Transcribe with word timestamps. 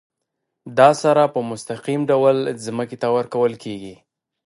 دا 0.77 0.89
سره 1.01 1.23
په 1.33 1.39
مستقیم 1.51 2.01
ډول 2.11 2.37
ځمکې 2.65 2.97
ته 3.01 3.07
ورکول 3.17 3.53
کیږي. 3.63 3.95